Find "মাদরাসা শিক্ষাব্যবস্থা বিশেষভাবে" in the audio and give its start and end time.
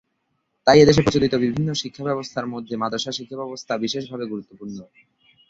2.77-4.25